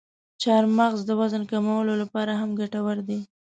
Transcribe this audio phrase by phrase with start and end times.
[0.41, 3.19] چارمغز د وزن کمولو لپاره هم ګټور دی.